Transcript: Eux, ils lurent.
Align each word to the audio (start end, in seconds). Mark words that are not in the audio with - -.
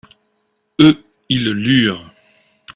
Eux, 0.79 1.05
ils 1.29 1.45
lurent. 1.51 2.09